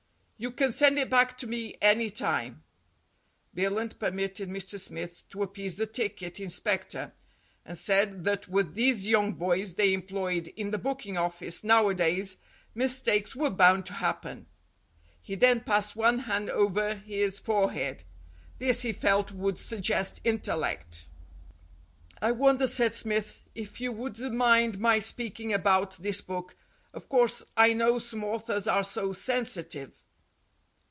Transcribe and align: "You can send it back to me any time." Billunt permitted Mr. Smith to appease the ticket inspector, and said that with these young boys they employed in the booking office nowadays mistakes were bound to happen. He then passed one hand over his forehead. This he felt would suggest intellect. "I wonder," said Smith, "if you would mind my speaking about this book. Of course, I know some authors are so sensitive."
"You 0.43 0.49
can 0.49 0.71
send 0.71 0.97
it 0.97 1.07
back 1.07 1.37
to 1.37 1.45
me 1.45 1.75
any 1.83 2.09
time." 2.09 2.63
Billunt 3.53 3.99
permitted 3.99 4.49
Mr. 4.49 4.79
Smith 4.79 5.21
to 5.29 5.43
appease 5.43 5.77
the 5.77 5.85
ticket 5.85 6.39
inspector, 6.39 7.13
and 7.63 7.77
said 7.77 8.23
that 8.23 8.47
with 8.47 8.73
these 8.73 9.07
young 9.07 9.33
boys 9.33 9.75
they 9.75 9.93
employed 9.93 10.47
in 10.47 10.71
the 10.71 10.79
booking 10.79 11.15
office 11.15 11.63
nowadays 11.63 12.37
mistakes 12.73 13.35
were 13.35 13.51
bound 13.51 13.85
to 13.85 13.93
happen. 13.93 14.47
He 15.21 15.35
then 15.35 15.59
passed 15.59 15.95
one 15.95 16.17
hand 16.17 16.49
over 16.49 16.95
his 16.95 17.37
forehead. 17.37 18.03
This 18.57 18.81
he 18.81 18.93
felt 18.93 19.31
would 19.31 19.59
suggest 19.59 20.21
intellect. 20.23 21.07
"I 22.19 22.31
wonder," 22.31 22.65
said 22.65 22.95
Smith, 22.95 23.43
"if 23.53 23.79
you 23.79 23.91
would 23.91 24.17
mind 24.17 24.79
my 24.79 24.97
speaking 24.97 25.53
about 25.53 25.97
this 25.97 26.19
book. 26.19 26.55
Of 26.95 27.09
course, 27.09 27.43
I 27.55 27.73
know 27.73 27.99
some 27.99 28.23
authors 28.23 28.65
are 28.67 28.83
so 28.83 29.13
sensitive." 29.13 30.03